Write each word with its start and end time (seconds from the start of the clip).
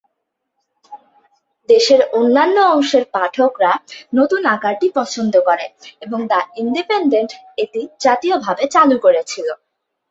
দেশের 1.69 2.01
অন্যান্য 2.13 2.57
অংশের 2.73 3.03
পাঠকরা 3.13 3.71
নতুন 4.13 4.41
আকারটি 4.55 4.87
পছন্দ 4.95 5.33
করে 5.47 5.65
এবং 6.01 6.19
"দ্য 6.27 6.39
ইন্ডিপেন্ডেন্ট" 6.57 7.31
এটি 7.57 7.81
জাতীয়ভাবে 8.05 8.63
চালু 8.75 8.95
করেছিল। 9.05 9.47